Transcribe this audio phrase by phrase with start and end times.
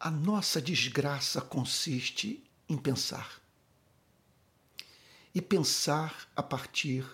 [0.00, 3.40] a nossa desgraça consiste em pensar.
[5.34, 7.04] E pensar a partir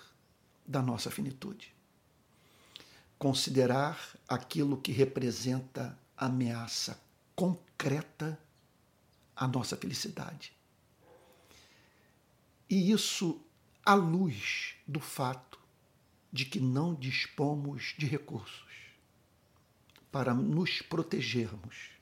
[0.67, 1.75] da nossa finitude.
[3.19, 7.01] Considerar aquilo que representa ameaça
[7.35, 8.39] concreta
[9.35, 10.53] à nossa felicidade.
[12.69, 13.41] E isso
[13.85, 15.59] à luz do fato
[16.33, 18.65] de que não dispomos de recursos
[20.11, 21.95] para nos protegermos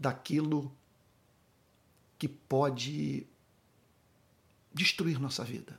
[0.00, 0.74] daquilo
[2.18, 3.26] que pode
[4.72, 5.78] destruir nossa vida,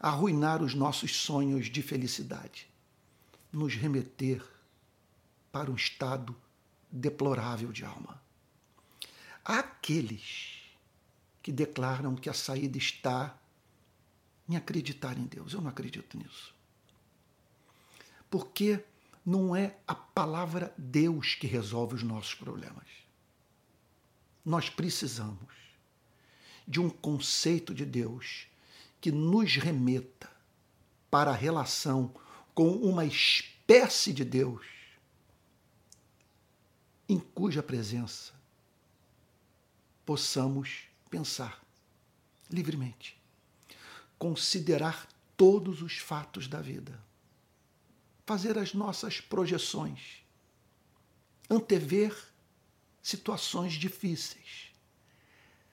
[0.00, 2.66] arruinar os nossos sonhos de felicidade,
[3.52, 4.42] nos remeter
[5.52, 6.34] para um estado
[6.90, 8.22] deplorável de alma.
[9.44, 10.62] Há aqueles
[11.42, 13.38] que declaram que a saída está
[14.48, 15.52] em acreditar em Deus.
[15.52, 16.54] Eu não acredito nisso.
[18.30, 18.82] Porque
[19.26, 22.86] não é a palavra Deus que resolve os nossos problemas.
[24.44, 25.52] Nós precisamos
[26.66, 28.46] de um conceito de Deus
[29.00, 30.30] que nos remeta
[31.10, 32.14] para a relação
[32.54, 34.64] com uma espécie de Deus
[37.08, 38.36] em cuja presença
[40.04, 41.60] possamos pensar
[42.48, 43.20] livremente,
[44.16, 46.98] considerar todos os fatos da vida,
[48.26, 50.24] fazer as nossas projeções,
[51.48, 52.12] antever
[53.00, 54.72] situações difíceis,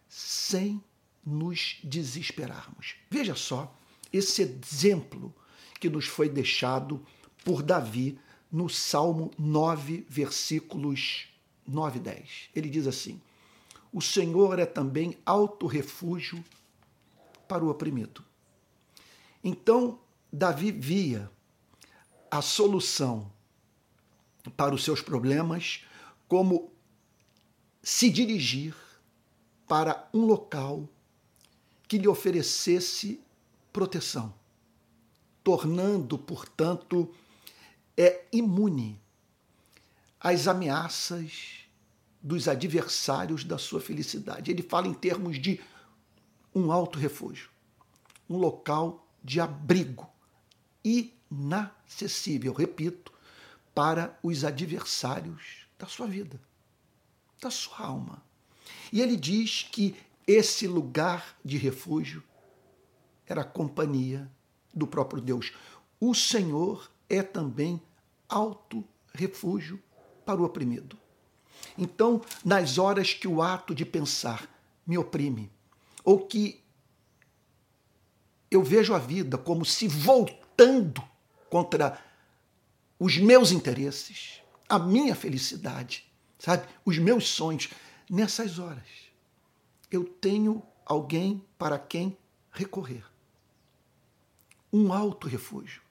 [0.07, 0.81] sem
[1.25, 2.95] nos desesperarmos.
[3.09, 3.75] Veja só
[4.11, 5.33] esse exemplo
[5.79, 7.03] que nos foi deixado
[7.43, 8.19] por Davi
[8.51, 11.27] no Salmo 9, versículos
[11.67, 12.49] 9 e 10.
[12.55, 13.19] Ele diz assim:
[13.91, 16.43] O Senhor é também alto refúgio
[17.47, 18.23] para o oprimido.
[19.43, 19.99] Então,
[20.31, 21.31] Davi via
[22.33, 23.31] a solução
[24.57, 25.85] para os seus problemas
[26.27, 26.71] como
[27.83, 28.75] se dirigir
[29.67, 30.89] para um local
[31.87, 33.21] que lhe oferecesse
[33.71, 34.33] proteção,
[35.43, 37.13] tornando, portanto,
[37.95, 38.99] é imune
[40.19, 41.67] às ameaças
[42.19, 44.49] dos adversários da sua felicidade.
[44.49, 45.61] Ele fala em termos de
[46.55, 47.51] um alto refúgio,
[48.27, 50.12] um local de abrigo
[50.83, 53.11] inacessível, repito,
[53.73, 56.39] para os adversários da sua vida,
[57.41, 58.23] da sua alma.
[58.91, 59.95] E ele diz que
[60.27, 62.23] esse lugar de refúgio
[63.25, 64.29] era a companhia
[64.73, 65.51] do próprio Deus.
[65.99, 67.81] O Senhor é também
[68.29, 68.83] alto
[69.13, 69.81] refúgio
[70.25, 70.97] para o oprimido.
[71.77, 74.47] Então, nas horas que o ato de pensar
[74.85, 75.51] me oprime,
[76.03, 76.61] ou que
[78.51, 80.42] eu vejo a vida como se voltando
[81.49, 81.99] contra
[82.99, 86.05] os meus interesses, a minha felicidade,
[86.39, 86.67] sabe?
[86.85, 87.69] Os meus sonhos,
[88.09, 88.87] nessas horas,
[89.91, 92.17] eu tenho alguém para quem
[92.51, 93.03] recorrer.
[94.71, 95.81] Um alto refúgio.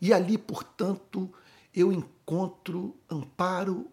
[0.00, 1.32] E ali, portanto,
[1.74, 3.90] eu encontro amparo,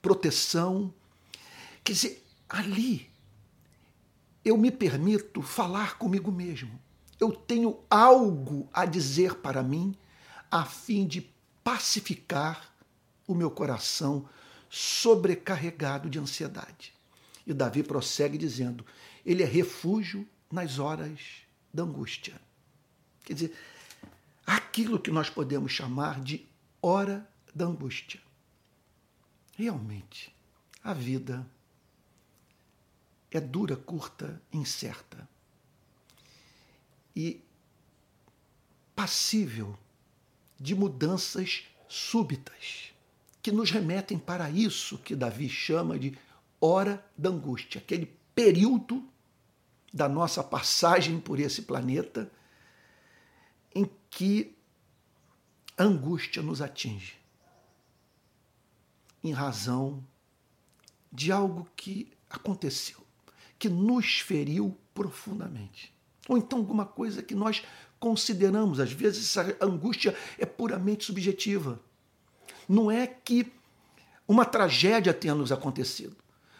[0.00, 0.92] proteção.
[1.82, 3.10] Quer dizer, ali
[4.44, 6.80] eu me permito falar comigo mesmo.
[7.20, 9.96] Eu tenho algo a dizer para mim
[10.50, 11.22] a fim de
[11.64, 12.72] pacificar
[13.26, 14.28] o meu coração
[14.70, 16.94] sobrecarregado de ansiedade.
[17.46, 18.86] E Davi prossegue dizendo:
[19.24, 21.20] ele é refúgio nas horas
[21.72, 22.40] da angústia.
[23.24, 23.58] Quer dizer,
[24.46, 26.46] aquilo que nós podemos chamar de
[26.80, 28.20] hora da angústia.
[29.56, 30.34] Realmente,
[30.82, 31.44] a vida
[33.30, 35.28] é dura, curta, incerta
[37.18, 37.44] e
[38.94, 39.76] passível
[40.56, 42.92] de mudanças súbitas
[43.42, 46.16] que nos remetem para isso que Davi chama de
[46.60, 49.04] hora da angústia, aquele período
[49.92, 52.30] da nossa passagem por esse planeta
[53.74, 54.56] em que
[55.76, 57.18] a angústia nos atinge
[59.24, 60.06] em razão
[61.10, 63.04] de algo que aconteceu,
[63.58, 65.97] que nos feriu profundamente.
[66.28, 67.62] Ou então alguma coisa que nós
[67.98, 71.80] consideramos, às vezes essa angústia é puramente subjetiva.
[72.68, 73.50] Não é que
[74.26, 76.16] uma tragédia tenha nos acontecido,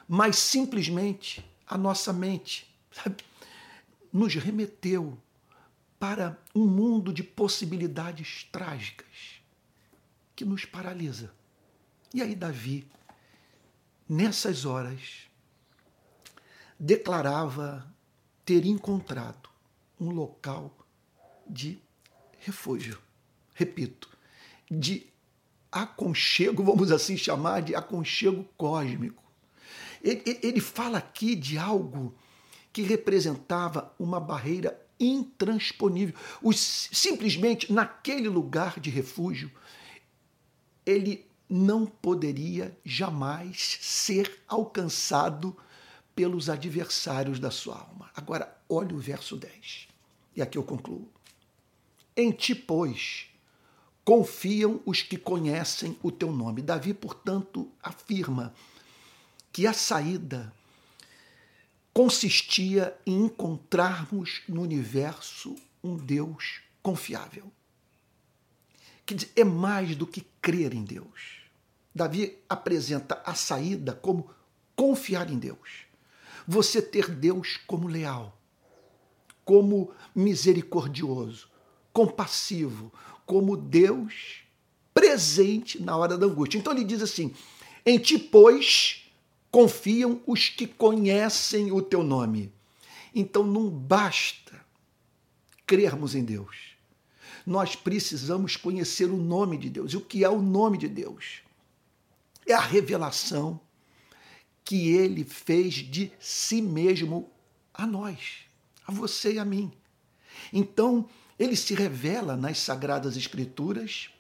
[0.09, 3.23] mas simplesmente a nossa mente sabe,
[4.11, 5.19] nos remeteu
[5.99, 9.43] para um mundo de possibilidades trágicas
[10.35, 11.33] que nos paralisa.
[12.15, 12.89] E aí, Davi,
[14.09, 15.29] nessas horas,
[16.81, 17.87] declarava
[18.45, 19.51] ter encontrado
[20.01, 20.77] um local
[21.49, 21.79] de
[22.39, 22.99] refúgio.
[23.55, 24.09] Repito,
[24.71, 25.07] de
[25.71, 29.23] aconchego, vamos assim chamar de aconchego cósmico.
[30.03, 32.15] Ele, fala aqui de algo
[32.73, 36.15] que representava uma barreira intransponível.
[36.41, 39.51] Os, simplesmente naquele lugar de refúgio,
[40.87, 45.57] ele não poderia jamais ser alcançado
[46.15, 48.11] pelos adversários da sua alma.
[48.15, 49.88] Agora, olha o verso 10.
[50.39, 51.11] E aqui eu concluo.
[52.17, 53.27] Em ti, pois,
[54.05, 56.63] confiam os que conhecem o teu nome.
[56.63, 58.55] Davi, portanto, afirma
[59.53, 60.55] que a saída
[61.93, 67.51] consistia em encontrarmos no universo um Deus confiável.
[69.05, 71.41] Dizer, é mais do que crer em Deus.
[71.93, 74.31] Davi apresenta a saída como
[74.77, 75.87] confiar em Deus.
[76.47, 78.38] Você ter Deus como leal,
[79.49, 81.49] como misericordioso,
[81.91, 82.93] compassivo,
[83.25, 84.43] como Deus
[84.93, 86.59] presente na hora da angústia.
[86.59, 87.35] Então ele diz assim:
[87.87, 89.11] Em ti, pois,
[89.51, 92.53] confiam os que conhecem o teu nome.
[93.15, 94.63] Então não basta
[95.65, 96.75] crermos em Deus.
[97.47, 99.95] Nós precisamos conhecer o nome de Deus.
[99.95, 101.41] E o que é o nome de Deus?
[102.47, 103.59] É a revelação
[104.63, 107.31] que ele fez de si mesmo
[107.73, 108.47] a nós,
[108.89, 109.71] a você e a mim.
[110.51, 111.09] Então,
[111.39, 114.11] ele se revela nas Sagradas Escrituras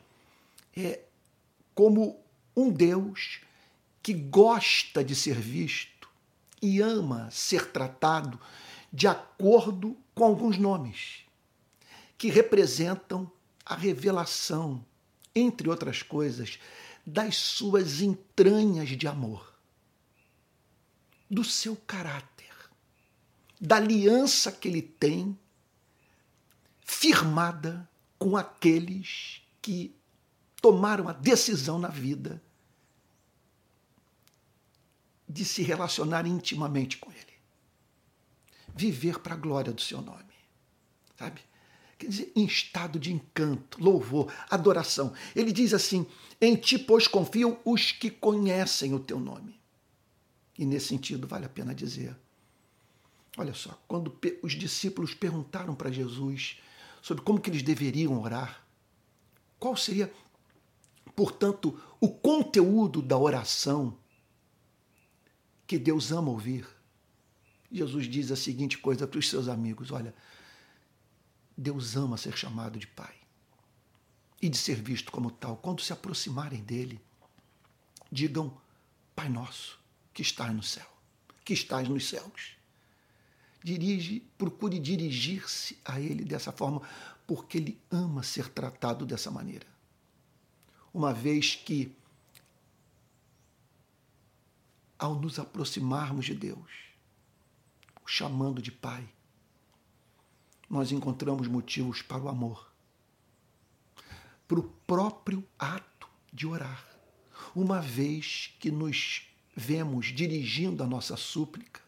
[0.77, 1.01] é,
[1.75, 2.21] como
[2.55, 3.41] um Deus
[4.03, 6.09] que gosta de ser visto
[6.61, 8.39] e ama ser tratado
[8.93, 11.25] de acordo com alguns nomes
[12.19, 13.31] que representam
[13.65, 14.85] a revelação,
[15.35, 16.59] entre outras coisas,
[17.07, 19.55] das suas entranhas de amor,
[21.31, 22.38] do seu caráter,
[23.61, 25.39] da aliança que ele tem
[26.85, 27.89] firmada
[28.19, 29.95] com aqueles que
[30.61, 32.43] tomaram a decisão na vida
[35.29, 37.19] de se relacionar intimamente com Ele.
[38.75, 40.25] Viver para a glória do seu nome.
[41.19, 41.41] Sabe?
[41.99, 45.13] Quer dizer, em estado de encanto, louvor, adoração.
[45.35, 46.07] Ele diz assim:
[46.41, 49.61] Em ti, pois, confiam os que conhecem o teu nome.
[50.57, 52.17] E nesse sentido, vale a pena dizer.
[53.39, 56.61] Olha só, quando os discípulos perguntaram para Jesus
[57.01, 58.67] sobre como que eles deveriam orar,
[59.61, 60.13] qual seria,
[61.15, 63.97] portanto, o conteúdo da oração
[65.69, 66.67] que Deus ama ouvir.
[67.71, 70.13] Jesus diz a seguinte coisa para os seus amigos: olha,
[71.57, 73.15] Deus ama ser chamado de Pai
[74.43, 75.59] e de ser visto como tal.
[75.59, 77.01] Quando se aproximarem dele,
[78.11, 78.61] digam:
[79.15, 79.79] Pai nosso,
[80.13, 80.91] que estás no céu,
[81.45, 82.58] que estás nos céus.
[83.63, 86.81] Dirige, procure dirigir-se a ele dessa forma,
[87.27, 89.67] porque ele ama ser tratado dessa maneira.
[90.95, 91.95] Uma vez que
[94.99, 96.71] ao nos aproximarmos de Deus,
[98.05, 99.09] o chamando de Pai,
[100.69, 102.73] nós encontramos motivos para o amor,
[104.47, 106.87] para o próprio ato de orar,
[107.55, 111.88] uma vez que nos vemos dirigindo a nossa súplica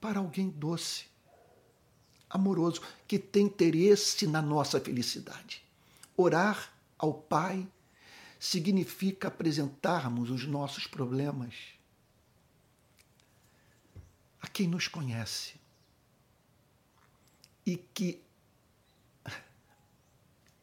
[0.00, 1.06] para alguém doce,
[2.28, 5.62] amoroso, que tem interesse na nossa felicidade.
[6.16, 7.66] Orar ao Pai
[8.38, 11.54] significa apresentarmos os nossos problemas
[14.40, 15.54] a quem nos conhece
[17.66, 18.22] e que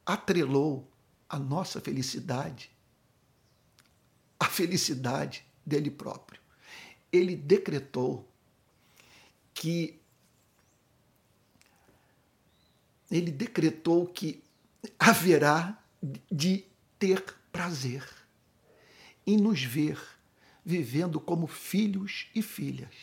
[0.05, 0.89] atrelou
[1.27, 2.71] a nossa felicidade
[4.39, 6.39] à felicidade dele próprio.
[7.11, 8.29] Ele decretou
[9.55, 9.99] que
[13.09, 14.43] ele decretou que
[14.99, 15.81] haverá
[16.31, 16.65] de
[16.99, 18.07] ter prazer
[19.25, 19.99] em nos ver
[20.63, 22.93] vivendo como filhos e filhas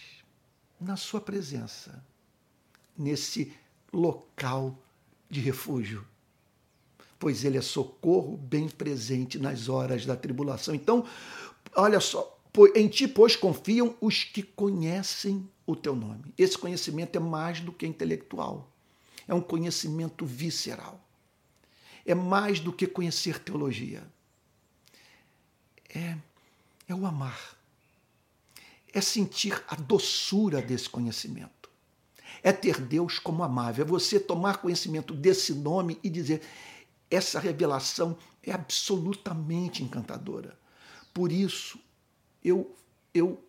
[0.80, 2.04] na sua presença,
[2.96, 3.52] nesse
[3.92, 4.76] local
[5.30, 6.06] de refúgio.
[7.18, 10.74] Pois ele é socorro bem presente nas horas da tribulação.
[10.74, 11.06] Então,
[11.74, 12.31] olha só,
[12.74, 16.34] em ti, pois, confiam os que conhecem o teu nome.
[16.36, 18.70] Esse conhecimento é mais do que intelectual.
[19.26, 21.00] É um conhecimento visceral.
[22.04, 24.02] É mais do que conhecer teologia.
[25.94, 26.16] É,
[26.88, 27.56] é o amar
[28.92, 31.70] é sentir a doçura desse conhecimento.
[32.42, 36.42] É ter Deus como amável, é você tomar conhecimento desse nome e dizer:
[37.10, 40.58] essa revelação é absolutamente encantadora.
[41.14, 41.78] Por isso,
[42.44, 42.74] eu,
[43.14, 43.42] eu,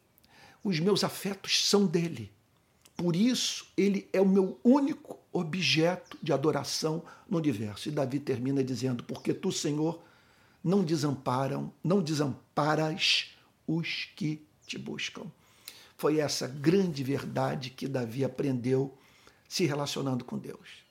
[0.64, 2.32] os meus afetos são dele.
[2.96, 7.90] Por isso, ele é o meu único objeto de adoração no universo.
[7.90, 10.02] E Davi termina dizendo: Porque tu, Senhor,
[10.64, 13.32] não desamparam, não desamparas
[13.68, 15.26] os que te buscam.
[15.98, 18.96] Foi essa grande verdade que Davi aprendeu
[19.48, 20.84] se relacionando com Deus.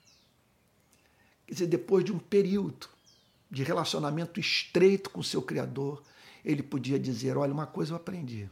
[1.45, 2.87] Quer dizer, depois de um período
[3.49, 6.01] de relacionamento estreito com seu Criador,
[6.43, 8.49] ele podia dizer: Olha, uma coisa eu aprendi.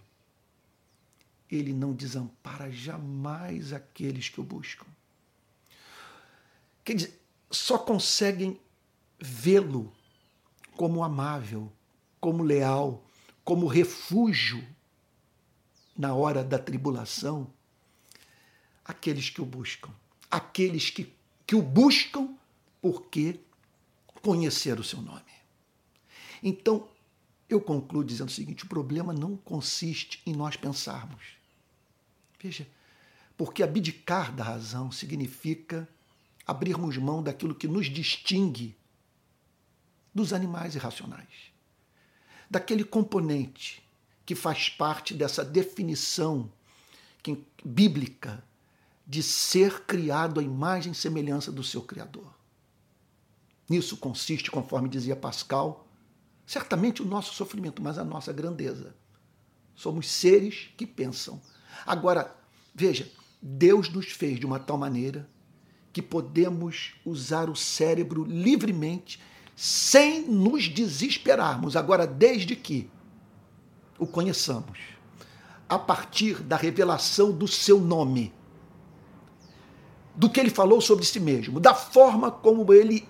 [1.50, 4.86] Ele não desampara jamais aqueles que o buscam.
[6.84, 8.60] Quer dizer, só conseguem
[9.20, 9.92] vê-lo
[10.78, 11.72] como amável,
[12.20, 13.04] como leal,
[13.44, 14.66] como refúgio
[15.98, 17.52] na hora da tribulação,
[18.86, 19.92] aqueles que o buscam,
[20.30, 21.14] aqueles que,
[21.46, 22.34] que o buscam
[22.82, 23.40] porque
[24.22, 25.22] conheceram o seu nome.
[26.42, 26.88] Então,
[27.54, 31.38] eu concluo dizendo o seguinte: o problema não consiste em nós pensarmos.
[32.42, 32.68] Veja,
[33.38, 35.88] porque abdicar da razão significa
[36.46, 38.76] abrirmos mão daquilo que nos distingue
[40.14, 41.52] dos animais irracionais,
[42.50, 43.82] daquele componente
[44.26, 46.52] que faz parte dessa definição
[47.64, 48.44] bíblica
[49.06, 52.34] de ser criado à imagem e semelhança do seu Criador.
[53.68, 55.88] Nisso consiste, conforme dizia Pascal,
[56.46, 58.96] certamente o nosso sofrimento, mas a nossa grandeza.
[59.76, 61.42] Somos seres que pensam.
[61.86, 62.36] Agora,
[62.74, 63.10] veja,
[63.42, 65.28] Deus nos fez de uma tal maneira
[65.92, 69.20] que podemos usar o cérebro livremente
[69.56, 71.76] sem nos desesperarmos.
[71.76, 72.90] Agora, desde que
[74.00, 74.80] o conheçamos,
[75.68, 78.34] a partir da revelação do seu nome,
[80.16, 83.08] do que ele falou sobre si mesmo, da forma como ele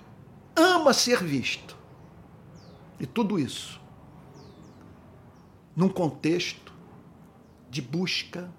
[0.56, 1.76] ama ser visto.
[3.02, 3.82] E tudo isso
[5.76, 6.72] num contexto
[7.68, 8.54] de busca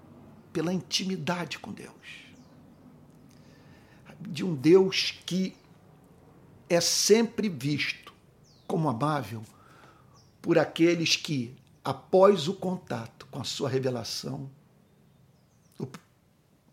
[0.51, 2.25] pela intimidade com Deus.
[4.19, 5.55] De um Deus que
[6.69, 8.13] é sempre visto
[8.67, 9.43] como amável
[10.41, 14.51] por aqueles que, após o contato com a sua revelação,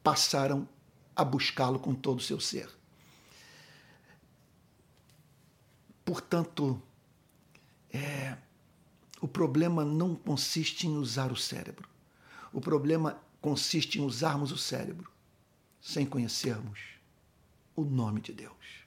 [0.02, 0.68] passaram
[1.14, 2.68] a buscá-lo com todo o seu ser.
[6.04, 6.82] Portanto,
[7.92, 8.36] é,
[9.20, 11.88] o problema não consiste em usar o cérebro.
[12.52, 15.10] O problema consiste em usarmos o cérebro
[15.80, 16.80] sem conhecermos
[17.74, 18.79] o nome de Deus.